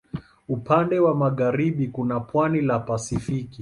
Upande 0.49 0.99
wa 0.99 1.15
magharibi 1.15 1.87
kuna 1.87 2.19
pwani 2.19 2.61
la 2.61 2.79
Pasifiki. 2.79 3.59